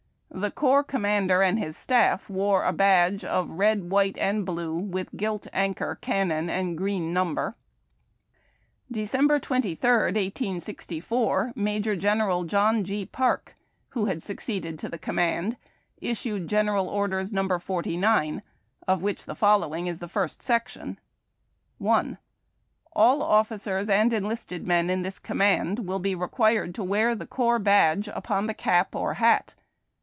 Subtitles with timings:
[0.33, 5.15] The corps commander and his staff wore a badge" of red, white, and blue, with
[5.17, 7.57] gilt anchor, cannon, and green number."
[8.89, 13.05] December 23, 1864, Major General John G.
[13.05, 13.57] Parke,
[13.89, 15.57] who had succeeded to the command,
[15.99, 17.59] issued General Orders No.
[17.59, 18.41] 49,
[18.87, 20.97] of which the following is the first section:—"
[21.77, 22.17] 1.
[22.93, 27.59] All officers and enlisted men in this command will be required to wear the Corps
[27.59, 29.55] Badge upon the cap or hat.